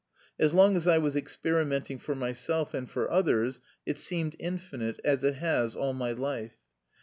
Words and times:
As 0.39 0.51
long 0.51 0.75
as 0.75 0.87
I 0.87 0.97
was 0.97 1.15
experimenting 1.15 1.99
for 1.99 2.15
myself 2.15 2.73
and 2.73 2.89
for 2.89 3.11
others 3.11 3.59
it 3.85 3.99
seemed 3.99 4.35
infinite, 4.39 4.99
as 5.05 5.23
it 5.23 5.35
has 5.35 5.75
all 5.75 5.93
my 5.93 6.11
life. 6.11 6.57